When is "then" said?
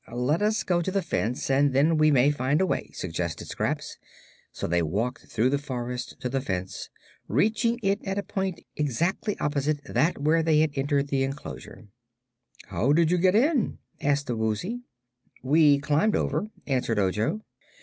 1.73-1.95